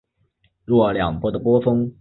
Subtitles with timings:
[0.65, 1.87] 若两波的波峰。